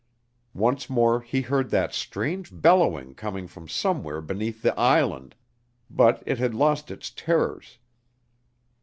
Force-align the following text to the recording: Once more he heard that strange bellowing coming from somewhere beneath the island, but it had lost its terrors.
Once 0.55 0.89
more 0.89 1.21
he 1.21 1.41
heard 1.41 1.69
that 1.69 1.93
strange 1.93 2.49
bellowing 2.51 3.13
coming 3.13 3.45
from 3.45 3.67
somewhere 3.67 4.19
beneath 4.19 4.63
the 4.63 4.75
island, 4.75 5.35
but 5.91 6.23
it 6.25 6.39
had 6.39 6.55
lost 6.55 6.89
its 6.89 7.11
terrors. 7.11 7.77